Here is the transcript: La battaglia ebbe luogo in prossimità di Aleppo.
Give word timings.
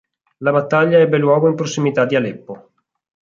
La 0.39 0.49
battaglia 0.49 0.97
ebbe 0.97 1.19
luogo 1.19 1.47
in 1.47 1.53
prossimità 1.53 2.05
di 2.05 2.15
Aleppo. 2.15 2.71